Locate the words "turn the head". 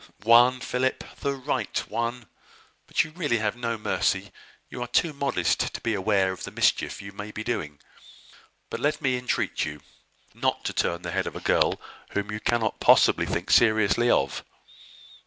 10.73-11.27